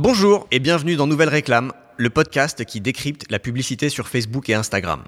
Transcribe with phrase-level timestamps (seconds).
[0.00, 4.54] Bonjour et bienvenue dans Nouvelle Réclame, le podcast qui décrypte la publicité sur Facebook et
[4.54, 5.02] Instagram.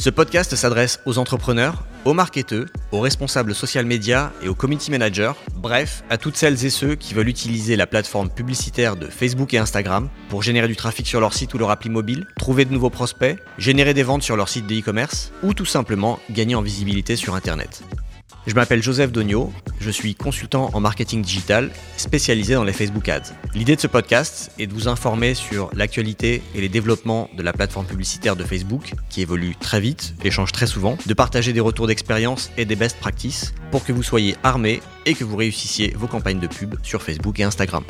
[0.00, 5.34] Ce podcast s'adresse aux entrepreneurs, aux marketeurs, aux responsables social media et aux community managers,
[5.54, 9.58] bref, à toutes celles et ceux qui veulent utiliser la plateforme publicitaire de Facebook et
[9.58, 12.90] Instagram pour générer du trafic sur leur site ou leur appli mobile, trouver de nouveaux
[12.90, 17.14] prospects, générer des ventes sur leur site de e-commerce ou tout simplement gagner en visibilité
[17.14, 17.84] sur Internet.
[18.46, 23.34] Je m'appelle Joseph Dogno, je suis consultant en marketing digital spécialisé dans les Facebook Ads.
[23.54, 27.52] L'idée de ce podcast est de vous informer sur l'actualité et les développements de la
[27.52, 31.60] plateforme publicitaire de Facebook qui évolue très vite et change très souvent, de partager des
[31.60, 35.92] retours d'expérience et des best practices pour que vous soyez armés et que vous réussissiez
[35.96, 37.84] vos campagnes de pub sur Facebook et Instagram.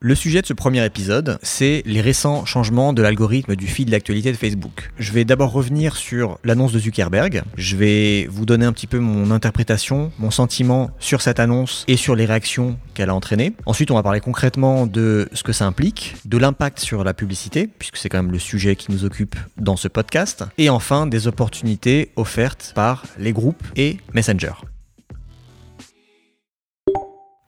[0.00, 3.90] Le sujet de ce premier épisode, c'est les récents changements de l'algorithme du feed de
[3.90, 4.92] l'actualité de Facebook.
[4.96, 7.42] Je vais d'abord revenir sur l'annonce de Zuckerberg.
[7.56, 11.96] Je vais vous donner un petit peu mon interprétation, mon sentiment sur cette annonce et
[11.96, 13.54] sur les réactions qu'elle a entraînées.
[13.66, 17.66] Ensuite, on va parler concrètement de ce que ça implique, de l'impact sur la publicité,
[17.66, 20.44] puisque c'est quand même le sujet qui nous occupe dans ce podcast.
[20.58, 24.52] Et enfin, des opportunités offertes par les groupes et Messenger.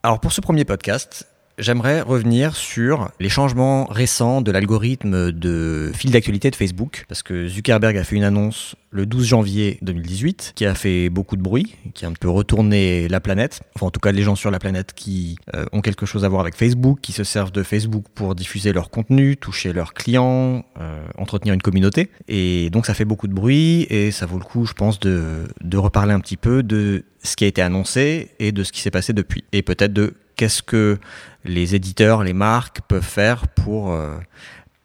[0.03, 1.29] Alors pour ce premier podcast,
[1.61, 7.49] J'aimerais revenir sur les changements récents de l'algorithme de fil d'actualité de Facebook, parce que
[7.49, 11.77] Zuckerberg a fait une annonce le 12 janvier 2018 qui a fait beaucoup de bruit,
[11.93, 14.59] qui a un peu retourné la planète, enfin en tout cas les gens sur la
[14.59, 18.07] planète qui euh, ont quelque chose à voir avec Facebook, qui se servent de Facebook
[18.15, 22.09] pour diffuser leur contenu, toucher leurs clients, euh, entretenir une communauté.
[22.27, 25.47] Et donc ça fait beaucoup de bruit et ça vaut le coup, je pense, de,
[25.61, 28.81] de reparler un petit peu de ce qui a été annoncé et de ce qui
[28.81, 29.45] s'est passé depuis.
[29.53, 30.97] Et peut-être de qu'est-ce que
[31.45, 34.17] les éditeurs, les marques peuvent faire pour euh,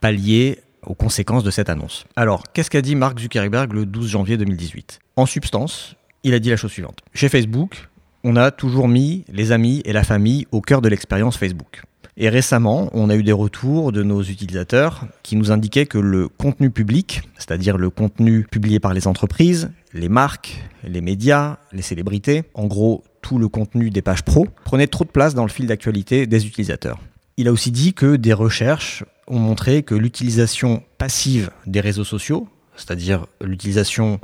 [0.02, 2.04] pallier aux conséquences de cette annonce.
[2.18, 6.50] Alors, qu'est-ce qu'a dit Mark Zuckerberg le 12 janvier 2018 En substance, il a dit
[6.50, 7.00] la chose suivante.
[7.14, 7.88] Chez Facebook,
[8.26, 11.84] on a toujours mis les amis et la famille au cœur de l'expérience Facebook.
[12.18, 16.28] Et récemment, on a eu des retours de nos utilisateurs qui nous indiquaient que le
[16.28, 22.44] contenu public, c'est-à-dire le contenu publié par les entreprises, les marques, les médias, les célébrités,
[22.54, 25.66] en gros tout le contenu des pages pro, prenait trop de place dans le fil
[25.66, 27.00] d'actualité des utilisateurs.
[27.38, 32.48] Il a aussi dit que des recherches ont montré que l'utilisation passive des réseaux sociaux,
[32.76, 34.20] c'est-à-dire l'utilisation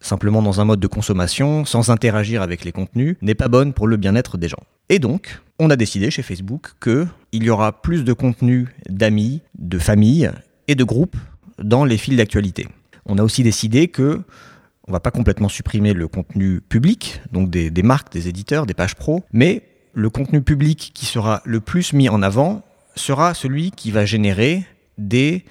[0.00, 3.86] simplement dans un mode de consommation, sans interagir avec les contenus, n'est pas bonne pour
[3.86, 4.64] le bien-être des gens.
[4.88, 9.78] Et donc, on a décidé chez Facebook qu'il y aura plus de contenu d'amis, de
[9.78, 10.32] familles
[10.66, 11.16] et de groupes
[11.62, 12.66] dans les fils d'actualité.
[13.06, 14.22] On a aussi décidé que
[14.90, 18.96] on va pas complètement supprimer le contenu public, donc des, marques, des éditeurs, des pages
[18.96, 19.62] pro, mais
[19.94, 22.62] le contenu public qui sera le plus mis en avant
[22.96, 24.64] sera celui qui va générer
[24.98, 25.44] des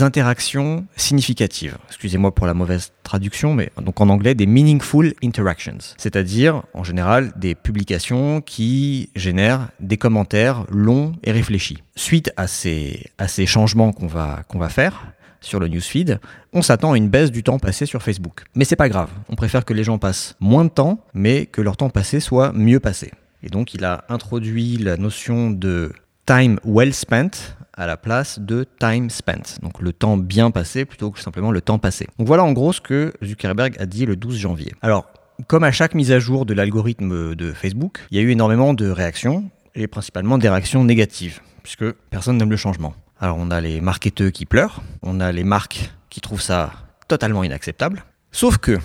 [0.00, 1.76] interactions significatives.
[1.88, 7.32] Excusez-moi pour la mauvaise traduction, mais donc en anglais des meaningful interactions, c'est-à-dire en général
[7.36, 11.82] des publications qui génèrent des commentaires longs et réfléchis.
[11.96, 13.10] Suite à ces,
[13.46, 15.06] changements qu'on va faire,
[15.46, 16.20] sur le newsfeed,
[16.52, 18.44] on s'attend à une baisse du temps passé sur Facebook.
[18.54, 21.62] Mais c'est pas grave, on préfère que les gens passent moins de temps, mais que
[21.62, 23.12] leur temps passé soit mieux passé.
[23.42, 25.92] Et donc il a introduit la notion de
[26.26, 29.60] time well spent à la place de time spent.
[29.62, 32.06] Donc le temps bien passé plutôt que simplement le temps passé.
[32.18, 34.72] Donc voilà en gros ce que Zuckerberg a dit le 12 janvier.
[34.82, 35.06] Alors,
[35.46, 38.72] comme à chaque mise à jour de l'algorithme de Facebook, il y a eu énormément
[38.72, 42.94] de réactions, et principalement des réactions négatives, puisque personne n'aime le changement.
[43.20, 46.72] Alors on a les marketeurs qui pleurent, on a les marques qui trouvent ça
[47.08, 48.04] totalement inacceptable.
[48.30, 48.78] Sauf que,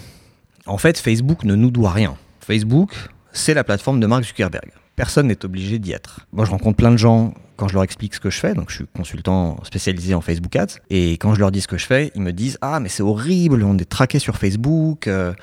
[0.66, 2.16] en fait, Facebook ne nous doit rien.
[2.40, 2.94] Facebook,
[3.34, 4.72] c'est la plateforme de Mark Zuckerberg.
[4.96, 6.28] Personne n'est obligé d'y être.
[6.32, 8.70] Moi, je rencontre plein de gens quand je leur explique ce que je fais, donc
[8.70, 11.86] je suis consultant spécialisé en Facebook Ads, et quand je leur dis ce que je
[11.86, 15.34] fais, ils me disent Ah, mais c'est horrible, on est traqué sur Facebook, euh,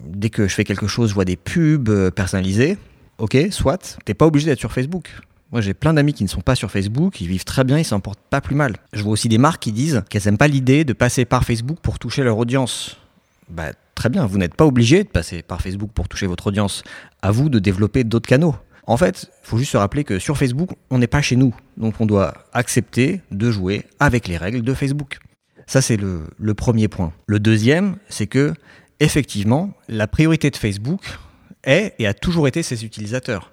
[0.00, 2.78] dès que je fais quelque chose, je vois des pubs euh, personnalisées.
[3.18, 5.08] Ok, soit, t'es pas obligé d'être sur Facebook.
[5.50, 7.84] Moi, j'ai plein d'amis qui ne sont pas sur Facebook, ils vivent très bien, ils
[7.84, 8.76] s'en portent pas plus mal.
[8.92, 11.78] Je vois aussi des marques qui disent qu'elles n'aiment pas l'idée de passer par Facebook
[11.80, 12.98] pour toucher leur audience.
[13.48, 16.82] Bah, très bien, vous n'êtes pas obligé de passer par Facebook pour toucher votre audience.
[17.22, 18.56] À vous de développer d'autres canaux.
[18.86, 21.54] En fait, il faut juste se rappeler que sur Facebook, on n'est pas chez nous.
[21.78, 25.18] Donc, on doit accepter de jouer avec les règles de Facebook.
[25.66, 27.12] Ça, c'est le, le premier point.
[27.26, 28.52] Le deuxième, c'est que,
[29.00, 31.18] effectivement, la priorité de Facebook
[31.64, 33.50] est et a toujours été ses utilisateurs.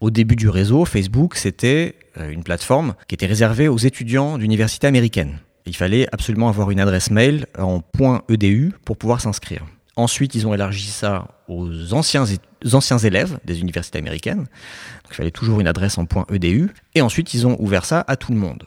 [0.00, 4.86] Au début du réseau, Facebook, c'était euh, une plateforme qui était réservée aux étudiants d'universités
[4.86, 5.38] américaines.
[5.66, 7.82] Il fallait absolument avoir une adresse mail en
[8.30, 9.66] .edu pour pouvoir s'inscrire.
[9.96, 14.46] Ensuite, ils ont élargi ça aux anciens, élèves des universités américaines.
[15.10, 16.70] Il fallait toujours une adresse en .edu.
[16.94, 18.64] Et ensuite, ils ont ouvert ça à tout le monde.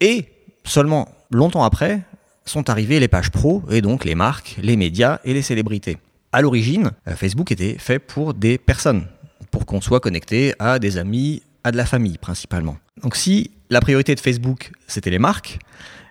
[0.00, 0.32] Et
[0.64, 2.00] seulement longtemps après,
[2.46, 5.98] sont arrivées les pages pro, et donc les marques, les médias et les célébrités.
[6.32, 9.06] À l'origine, euh, Facebook était fait pour des personnes,
[9.54, 12.76] pour qu'on soit connecté à des amis, à de la famille principalement.
[13.00, 15.60] Donc si la priorité de Facebook, c'était les marques,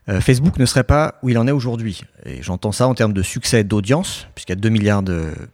[0.07, 2.03] euh, Facebook ne serait pas où il en est aujourd'hui.
[2.25, 5.03] Et j'entends ça en termes de succès d'audience, puisqu'il y a 2 milliards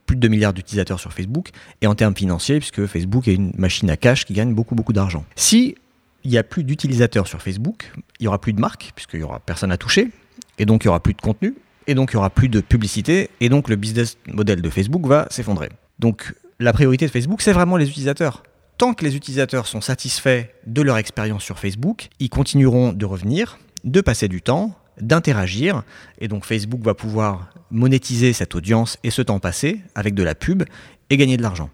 [0.06, 1.50] plus de 2 milliards d'utilisateurs sur Facebook,
[1.82, 4.94] et en termes financiers, puisque Facebook est une machine à cash qui gagne beaucoup, beaucoup
[4.94, 5.26] d'argent.
[5.36, 5.76] Si
[6.24, 9.26] il n'y a plus d'utilisateurs sur Facebook, il n'y aura plus de marques, puisqu'il n'y
[9.26, 10.12] aura personne à toucher,
[10.60, 11.56] et donc il n'y aura plus de contenu,
[11.88, 15.08] et donc il n'y aura plus de publicité, et donc le business model de Facebook
[15.08, 15.70] va s'effondrer.
[15.98, 18.44] Donc la priorité de Facebook, c'est vraiment les utilisateurs.
[18.78, 23.60] Tant que les utilisateurs sont satisfaits de leur expérience sur Facebook, ils continueront de revenir,
[23.84, 25.84] de passer du temps, d'interagir,
[26.20, 30.36] et donc Facebook va pouvoir monétiser cette audience et ce temps passé avec de la
[30.36, 30.64] pub
[31.10, 31.70] et gagner de l'argent.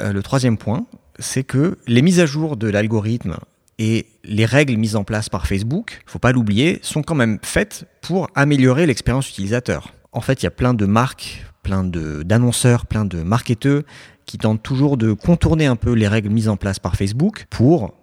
[0.00, 0.86] Euh, le troisième point,
[1.18, 3.36] c'est que les mises à jour de l'algorithme
[3.78, 7.86] et les règles mises en place par Facebook, faut pas l'oublier, sont quand même faites
[8.02, 9.94] pour améliorer l'expérience utilisateur.
[10.12, 13.82] En fait, il y a plein de marques, plein d'annonceurs, plein de marketeurs
[14.26, 17.94] qui tentent toujours de contourner un peu les règles mises en place par Facebook pour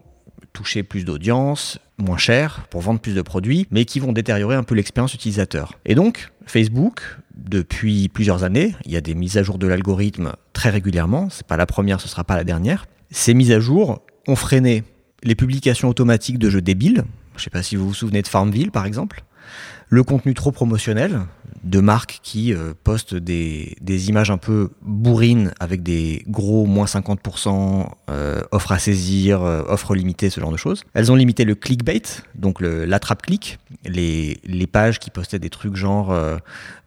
[0.53, 4.63] toucher plus d'audience, moins cher, pour vendre plus de produits, mais qui vont détériorer un
[4.63, 5.73] peu l'expérience utilisateur.
[5.85, 7.01] Et donc, Facebook,
[7.35, 11.45] depuis plusieurs années, il y a des mises à jour de l'algorithme très régulièrement, c'est
[11.45, 12.85] pas la première, ce sera pas la dernière.
[13.11, 14.83] Ces mises à jour ont freiné
[15.23, 17.03] les publications automatiques de jeux débiles.
[17.33, 19.23] Je ne sais pas si vous vous souvenez de Farmville par exemple.
[19.93, 21.19] Le contenu trop promotionnel
[21.63, 23.75] de marques qui euh, postent des,
[24.09, 29.93] images un peu bourrines avec des gros moins 50%, euh, offres à saisir, euh, offres
[29.93, 30.83] limitées, ce genre de choses.
[30.95, 32.01] Elles ont limité le clickbait,
[32.33, 36.17] donc l'attrape-clic, les, les, pages qui postaient des trucs genre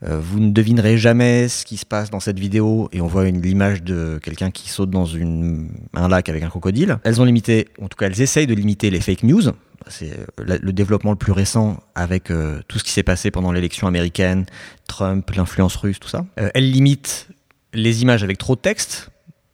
[0.02, 3.84] vous ne devinerez jamais ce qui se passe dans cette vidéo et on voit l'image
[3.84, 6.98] de quelqu'un qui saute dans un lac avec un crocodile.
[7.04, 9.52] Elles ont limité, en tout cas elles essayent de limiter les fake news,
[9.88, 13.52] c'est euh, le développement le plus récent avec euh, tout ce qui s'est passé pendant
[13.52, 14.46] l'élection américaine,
[14.88, 16.26] Trump, l'influence russe, tout ça.
[16.40, 17.28] Euh, elle limite
[17.72, 19.10] les images avec trop de texte,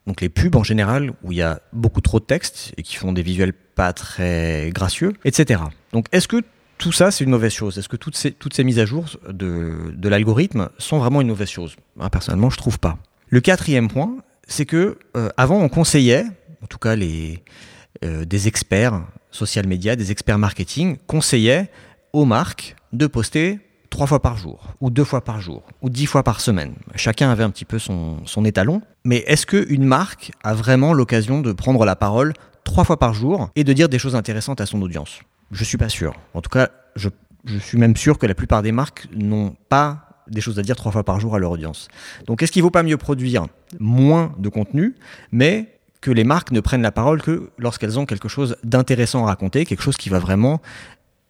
[0.07, 2.97] donc les pubs en général, où il y a beaucoup trop de texte et qui
[2.97, 5.63] font des visuels pas très gracieux, etc.
[5.93, 6.43] Donc est-ce que
[6.79, 7.79] tout ça, c'est une mauvaise chose?
[7.79, 11.77] Est-ce que toutes ces, mises à jour de, de l'algorithme sont vraiment une mauvaise chose?
[12.11, 12.99] Personnellement, je trouve pas.
[13.29, 14.17] Le quatrième point,
[14.49, 14.99] c'est que
[15.37, 16.25] avant, on conseillait,
[16.61, 17.45] en tout cas les,
[18.03, 19.01] des experts
[19.33, 21.71] social media, des experts marketing conseillaient
[22.13, 23.59] aux marques de poster
[23.91, 26.75] trois fois par jour, ou deux fois par jour, ou dix fois par semaine.
[26.95, 28.81] Chacun avait un petit peu son, étalon.
[29.05, 32.33] Mais est-ce qu'une marque a vraiment l'occasion de prendre la parole
[32.65, 35.21] trois fois par jour et de dire des choses intéressantes à son audience?
[35.51, 36.15] Je suis pas sûr.
[36.33, 37.09] En tout cas, je,
[37.45, 40.77] je suis même sûr que la plupart des marques n'ont pas des choses à dire
[40.77, 41.89] trois fois par jour à leur audience.
[42.27, 43.47] Donc est-ce qu'il ne vaut pas mieux produire
[43.79, 44.95] moins de contenu,
[45.31, 45.69] mais
[46.03, 49.65] que les marques ne prennent la parole que lorsqu'elles ont quelque chose d'intéressant à raconter,
[49.65, 50.61] quelque chose qui va vraiment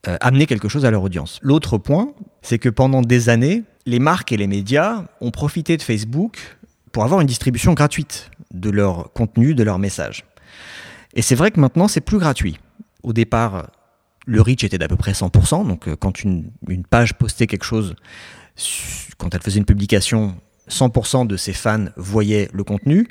[0.09, 1.39] euh, amener quelque chose à leur audience.
[1.43, 5.83] L'autre point, c'est que pendant des années, les marques et les médias ont profité de
[5.83, 6.39] Facebook
[6.91, 10.25] pour avoir une distribution gratuite de leur contenu, de leurs messages.
[11.15, 12.59] Et c'est vrai que maintenant, c'est plus gratuit.
[13.03, 13.71] Au départ,
[14.27, 16.51] le reach était d'à peu près 100%, donc euh, quand une
[16.89, 17.95] page postait quelque chose,
[19.19, 20.35] quand elle faisait une publication,
[20.71, 23.09] 100% de ses fans voyaient le contenu.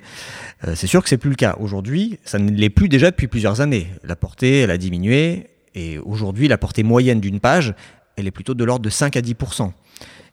[0.68, 1.56] Euh, c'est sûr que c'est plus le cas.
[1.59, 3.88] Aujourd'hui, ça ne l'est plus déjà depuis plusieurs années.
[4.03, 5.48] La portée, elle a diminué.
[5.75, 7.74] Et aujourd'hui, la portée moyenne d'une page,
[8.15, 9.71] elle est plutôt de l'ordre de 5 à 10%.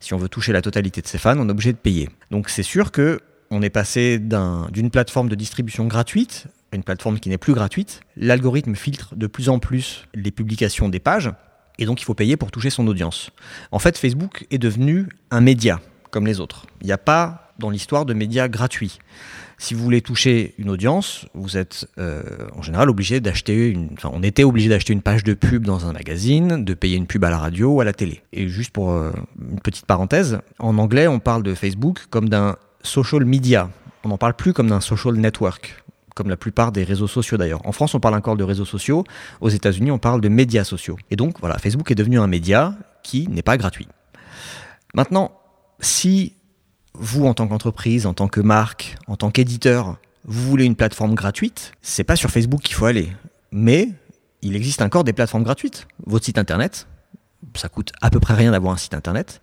[0.00, 2.08] Si on veut toucher la totalité de ses fans, on est obligé de payer.
[2.30, 3.20] Donc c'est sûr que
[3.50, 8.00] on est passé d'une plateforme de distribution gratuite à une plateforme qui n'est plus gratuite.
[8.16, 11.30] L'algorithme filtre de plus en plus les publications des pages.
[11.78, 13.30] Et donc il faut payer pour toucher son audience.
[13.72, 16.66] En fait, Facebook est devenu un média comme les autres.
[16.80, 18.98] Il n'y a pas dans l'histoire de médias gratuits.
[19.60, 22.22] Si vous voulez toucher une audience, vous êtes euh,
[22.56, 23.90] en général obligé d'acheter une.
[23.94, 27.08] Enfin, on était obligé d'acheter une page de pub dans un magazine, de payer une
[27.08, 28.22] pub à la radio ou à la télé.
[28.32, 29.10] Et juste pour euh,
[29.50, 33.68] une petite parenthèse, en anglais, on parle de Facebook comme d'un social media.
[34.04, 35.82] On n'en parle plus comme d'un social network,
[36.14, 37.66] comme la plupart des réseaux sociaux d'ailleurs.
[37.66, 39.02] En France, on parle encore de réseaux sociaux.
[39.40, 40.96] Aux États-Unis, on parle de médias sociaux.
[41.10, 43.88] Et donc, voilà, Facebook est devenu un média qui n'est pas gratuit.
[44.94, 45.32] Maintenant,
[45.80, 46.34] si
[46.94, 51.14] vous, en tant qu'entreprise, en tant que marque, en tant qu'éditeur, vous voulez une plateforme
[51.14, 53.12] gratuite, c'est pas sur Facebook qu'il faut aller.
[53.52, 53.88] Mais
[54.42, 55.86] il existe encore des plateformes gratuites.
[56.06, 56.86] Votre site internet,
[57.54, 59.40] ça coûte à peu près rien d'avoir un site internet.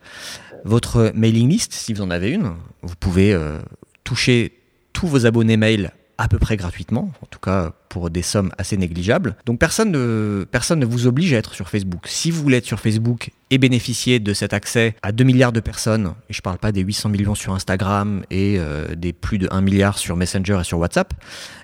[0.63, 3.59] Votre mailing list, si vous en avez une, vous pouvez euh,
[4.03, 4.61] toucher
[4.93, 8.77] tous vos abonnés mail à peu près gratuitement, en tout cas pour des sommes assez
[8.77, 9.35] négligeables.
[9.45, 12.07] Donc personne ne, vous oblige à être sur Facebook.
[12.07, 15.59] Si vous voulez être sur Facebook et bénéficier de cet accès à 2 milliards de
[15.59, 19.37] personnes, et je ne parle pas des 800 millions sur Instagram et euh, des plus
[19.37, 21.13] de 1 milliard sur Messenger et sur WhatsApp,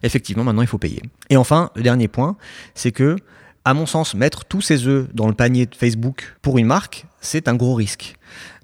[0.04, 1.02] effectivement maintenant il faut payer.
[1.30, 2.38] Et enfin, le dernier point,
[2.76, 3.18] c'est que,
[3.66, 7.06] à mon sens, mettre tous ses œufs dans le panier de Facebook pour une marque,
[7.20, 8.16] c'est un gros risque.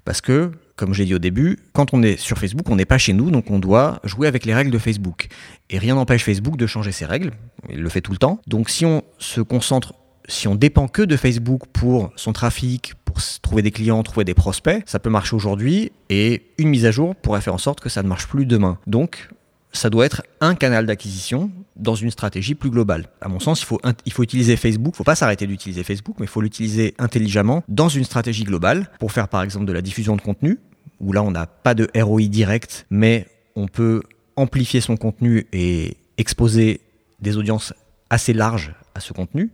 [0.08, 2.96] Parce que comme j'ai dit au début, quand on est sur Facebook, on n'est pas
[2.96, 5.28] chez nous, donc on doit jouer avec les règles de Facebook.
[5.68, 7.32] Et rien n'empêche Facebook de changer ses règles,
[7.68, 8.40] il le fait tout le temps.
[8.46, 9.92] Donc si on se concentre,
[10.26, 14.32] si on dépend que de Facebook pour son trafic, pour trouver des clients, trouver des
[14.32, 17.90] prospects, ça peut marcher aujourd'hui, et une mise à jour pourrait faire en sorte que
[17.90, 18.78] ça ne marche plus demain.
[18.86, 19.28] Donc
[19.72, 23.06] ça doit être un canal d'acquisition dans une stratégie plus globale.
[23.20, 25.84] À mon sens, il faut, il faut utiliser Facebook, il ne faut pas s'arrêter d'utiliser
[25.84, 29.72] Facebook, mais il faut l'utiliser intelligemment dans une stratégie globale pour faire par exemple de
[29.72, 30.58] la diffusion de contenu,
[31.00, 34.02] où là on n'a pas de ROI direct, mais on peut
[34.36, 36.80] amplifier son contenu et exposer
[37.20, 37.74] des audiences
[38.10, 39.50] assez larges à ce contenu.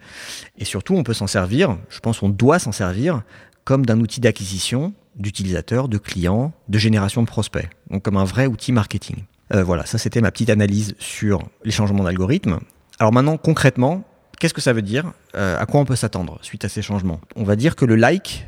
[0.58, 3.22] Et surtout, on peut s'en servir, je pense qu'on doit s'en servir
[3.64, 7.68] comme d'un outil d'acquisition d'utilisateurs, de clients, de génération de prospects.
[7.90, 9.24] Donc comme un vrai outil marketing.
[9.52, 12.60] Euh, voilà, ça c'était ma petite analyse sur les changements d'algorithme.
[12.98, 14.04] Alors maintenant, concrètement,
[14.38, 17.20] qu'est-ce que ça veut dire euh, À quoi on peut s'attendre suite à ces changements?
[17.36, 18.46] On va dire que le like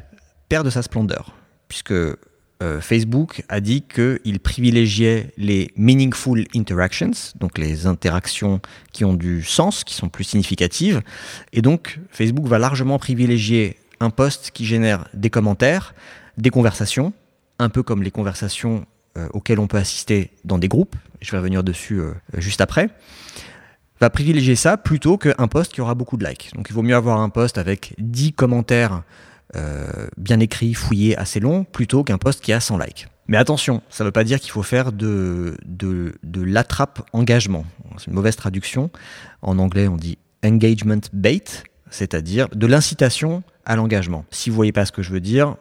[0.48, 1.34] perd de sa splendeur,
[1.68, 8.60] puisque euh, Facebook a dit qu'il privilégiait les meaningful interactions, donc les interactions
[8.92, 11.02] qui ont du sens, qui sont plus significatives.
[11.52, 15.94] Et donc, Facebook va largement privilégier un post qui génère des commentaires,
[16.38, 17.12] des conversations,
[17.58, 18.86] un peu comme les conversations
[19.32, 22.90] auxquelles on peut assister dans des groupes, je vais revenir dessus euh, juste après,
[24.00, 26.50] va privilégier ça plutôt qu'un post qui aura beaucoup de likes.
[26.54, 29.02] Donc il vaut mieux avoir un post avec 10 commentaires
[29.54, 33.08] euh, bien écrits, fouillés, assez longs, plutôt qu'un post qui a 100 likes.
[33.28, 37.64] Mais attention, ça ne veut pas dire qu'il faut faire de, de, de l'attrape engagement.
[37.99, 38.90] C'est une mauvaise traduction.
[39.42, 41.42] En anglais, on dit engagement bait,
[41.90, 44.25] c'est-à-dire de l'incitation à l'engagement.
[44.30, 45.56] Si vous voyez pas ce que je veux dire,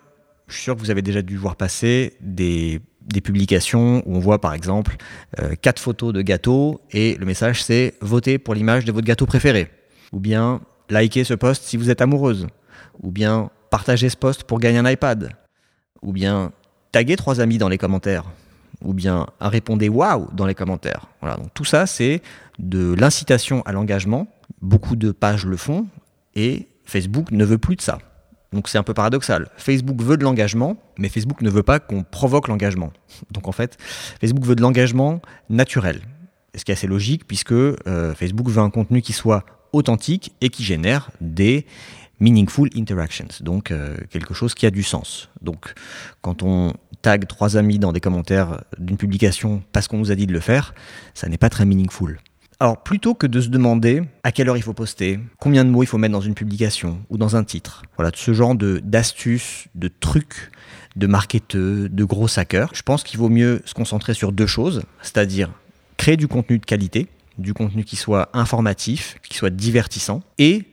[0.47, 2.81] je suis sûr que vous avez déjà dû voir passer des,
[3.21, 4.95] publications où on voit par exemple
[5.39, 9.25] euh, quatre photos de gâteaux et le message c'est votez pour l'image de votre gâteau
[9.25, 9.69] préféré.
[10.11, 12.47] Ou bien likez ce post si vous êtes amoureuse.
[13.01, 15.31] Ou bien partagez ce post pour gagner un iPad.
[16.01, 16.51] Ou bien
[16.91, 18.25] taguez trois amis dans les commentaires.
[18.83, 21.07] Ou bien répondez waouh dans les commentaires.
[21.21, 22.21] Voilà, donc tout ça c'est
[22.59, 24.27] de l'incitation à l'engagement.
[24.61, 25.87] Beaucoup de pages le font
[26.35, 27.99] et Facebook ne veut plus de ça.
[28.55, 29.49] Donc c'est un peu paradoxal.
[29.57, 32.91] Facebook veut de l'engagement, mais Facebook ne veut pas qu'on provoque l'engagement.
[33.31, 33.77] Donc en fait,
[34.21, 36.01] Facebook veut de l'engagement naturel.
[36.55, 37.75] Ce qui est assez logique puisque euh,
[38.15, 39.43] Facebook veut un contenu qui soit
[39.73, 41.65] authentique et qui génère des
[42.21, 45.29] meaningful interactions, donc euh, quelque chose qui a du sens.
[45.41, 45.73] Donc
[46.21, 46.71] quand on
[47.01, 50.39] tag trois amis dans des commentaires d'une publication parce qu'on nous a dit de le
[50.39, 50.73] faire,
[51.13, 52.19] ça n'est pas très meaningful.
[52.59, 55.83] Alors plutôt que de se demander à quelle heure il faut poster, combien de mots
[55.83, 59.67] il faut mettre dans une publication ou dans un titre, voilà, ce genre de d'astuces,
[59.75, 60.51] de trucs,
[60.95, 64.83] de marketeurs, de gros hackers, je pense qu'il vaut mieux se concentrer sur deux choses,
[65.01, 65.51] c'est-à-dire
[65.97, 67.07] créer du contenu de qualité,
[67.37, 70.63] du contenu qui soit informatif, qui soit divertissant, et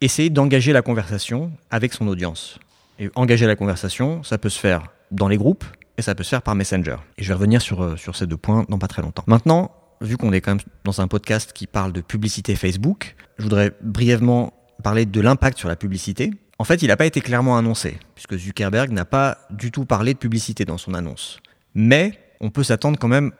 [0.00, 2.58] essayer d'engager la conversation avec son audience.
[2.98, 5.64] Et engager la conversation, ça peut se faire dans les groupes
[5.98, 6.96] et ça peut se faire par Messenger.
[7.18, 9.24] Et je vais revenir sur, euh, sur ces deux points dans pas très longtemps.
[9.26, 13.44] Maintenant, vu qu'on est quand même dans un podcast qui parle de publicité Facebook, je
[13.44, 16.32] voudrais brièvement parler de l'impact sur la publicité.
[16.58, 20.14] En fait, il n'a pas été clairement annoncé, puisque Zuckerberg n'a pas du tout parlé
[20.14, 21.40] de publicité dans son annonce.
[21.74, 23.32] Mais on peut s'attendre quand même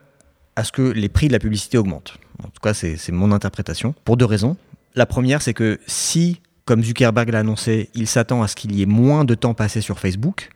[0.57, 2.19] à ce que les prix de la publicité augmentent.
[2.43, 4.57] En tout cas, c'est mon interprétation, pour deux raisons.
[4.95, 8.83] La première, c'est que si, comme Zuckerberg l'a annoncé, il s'attend à ce qu'il y
[8.83, 10.51] ait moins de temps passé sur Facebook,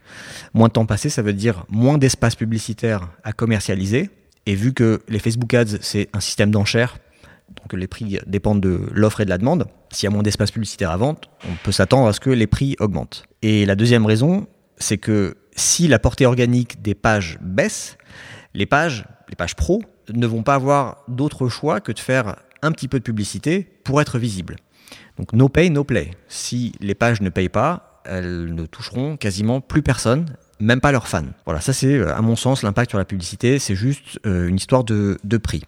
[0.53, 4.09] moins de temps passé, ça veut dire moins d'espace publicitaire à commercialiser,
[4.45, 6.97] et vu que les Facebook Ads, c'est un système d'enchères,
[7.49, 10.51] donc les prix dépendent de l'offre et de la demande, s'il y a moins d'espace
[10.51, 13.23] publicitaire à vente, on peut s'attendre à ce que les prix augmentent.
[13.41, 17.97] Et la deuxième raison, c'est que si la portée organique des pages baisse,
[18.53, 19.81] les pages, les pages pro,
[20.13, 24.01] ne vont pas avoir d'autre choix que de faire un petit peu de publicité pour
[24.01, 24.55] être visibles.
[25.17, 26.11] Donc no pay, no play.
[26.27, 30.25] Si les pages ne payent pas, elles ne toucheront quasiment plus personne
[30.59, 31.25] même pas leurs fans.
[31.45, 34.55] Voilà, ça c'est euh, à mon sens l'impact sur la publicité, c'est juste euh, une
[34.55, 35.63] histoire de, prix.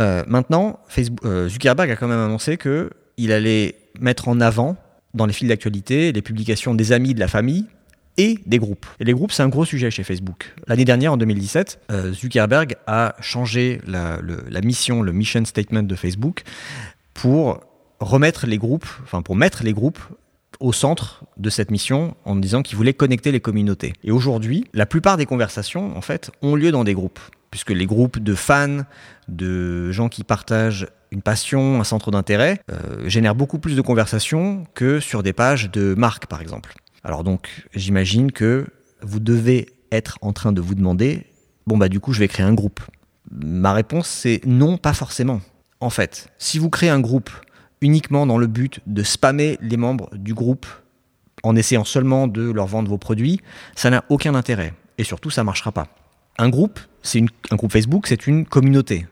[0.00, 4.76] Euh, maintenant, Facebook, Zuckerberg a quand même annoncé qu'il allait mettre en avant
[5.14, 7.66] dans les fils d'actualité les publications des amis, de la famille
[8.16, 8.86] et des groupes.
[9.00, 10.54] Et les groupes, c'est un gros sujet chez Facebook.
[10.66, 11.80] L'année dernière, en 2017,
[12.12, 16.42] Zuckerberg a changé la, la, mission, le mission statement de Facebook
[17.14, 17.60] pour
[18.00, 20.00] remettre les groupes, enfin pour mettre les groupes
[20.60, 23.92] au centre de cette mission en disant qu'il voulait connecter les communautés.
[24.04, 27.86] Et aujourd'hui, la plupart des conversations, en fait, ont lieu dans des groupes, puisque les
[27.86, 28.84] groupes de fans,
[29.28, 34.64] de gens qui partagent une passion, un centre d'intérêt, euh, génèrent beaucoup plus de conversations
[34.74, 36.74] que sur des pages de marque, par exemple.
[37.04, 38.66] Alors donc, j'imagine que
[39.02, 41.26] vous devez être en train de vous demander,
[41.66, 42.80] bon bah du coup, je vais créer un groupe.
[43.30, 45.40] Ma réponse, c'est non, pas forcément.
[45.80, 47.30] En fait, si vous créez un groupe
[47.80, 50.66] uniquement dans le but de spammer les membres du groupe
[51.42, 53.40] en essayant seulement de leur vendre vos produits,
[53.76, 54.74] ça n'a aucun intérêt.
[54.98, 55.86] et surtout ça marchera pas.
[56.38, 59.06] Un groupe, c'est un groupe Facebook, c'est une communauté.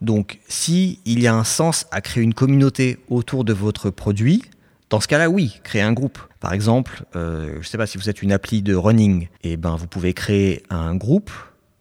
[0.00, 4.42] Donc, si il y a un sens à créer une communauté autour de votre produit,
[4.90, 6.18] dans ce cas-là, oui, créer un groupe.
[6.40, 9.52] Par exemple, euh, je ne sais pas si vous êtes une appli de running, et
[9.52, 11.30] eh ben vous pouvez créer un groupe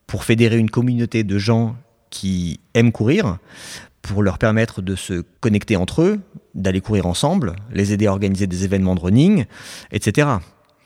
[0.08, 1.76] pour fédérer une communauté de gens
[2.10, 3.38] qui aiment courir,
[4.02, 6.20] pour leur permettre de se connecter entre eux,
[6.56, 9.46] d'aller courir ensemble, les aider à organiser des événements de running,
[9.92, 10.28] etc.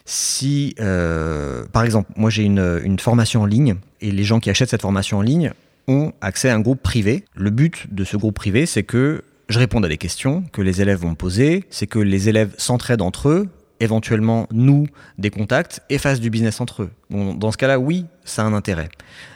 [0.05, 4.69] Si, euh, par exemple, moi j'ai une, formation en ligne, et les gens qui achètent
[4.69, 5.51] cette formation en ligne
[5.88, 7.25] ont accès à un groupe privé.
[7.36, 10.81] Le but de ce groupe privé, c'est que je réponde à des questions que les
[10.81, 13.48] élèves vont me poser, c'est que les élèves s'entraident entre eux,
[13.79, 16.91] éventuellement nous des contacts et fassent du business entre eux.
[17.10, 18.89] dans ce cas-là, oui, ça a un intérêt.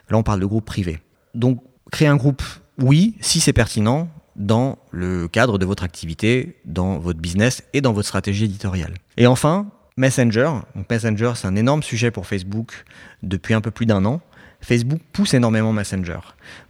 [0.09, 1.00] Là, on parle de groupe privé.
[1.36, 2.41] Donc, créer un groupe,
[2.81, 7.93] oui, si c'est pertinent dans le cadre de votre activité, dans votre business et dans
[7.93, 8.93] votre stratégie éditoriale.
[9.17, 9.67] Et enfin,
[9.98, 10.50] Messenger.
[10.75, 12.86] Donc Messenger, c'est un énorme sujet pour Facebook
[13.21, 14.21] depuis un peu plus d'un an.
[14.62, 16.19] Facebook pousse énormément Messenger,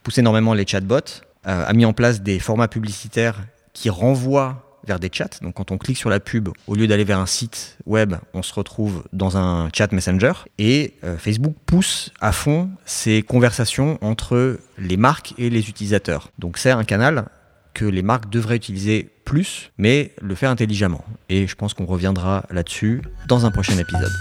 [0.03, 3.39] pousse énormément les chatbots, euh, a mis en place des formats publicitaires
[3.73, 5.29] qui renvoient vers des chats.
[5.41, 8.41] Donc quand on clique sur la pub, au lieu d'aller vers un site web, on
[8.41, 10.33] se retrouve dans un chat Messenger.
[10.57, 16.31] Et euh, Facebook pousse à fond ces conversations entre les marques et les utilisateurs.
[16.39, 17.25] Donc c'est un canal
[17.73, 21.05] que les marques devraient utiliser plus, mais le faire intelligemment.
[21.29, 24.11] Et je pense qu'on reviendra là-dessus dans un prochain épisode.